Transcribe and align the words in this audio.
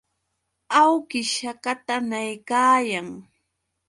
Awkish 0.81 1.35
hakatanakayan. 1.47 3.09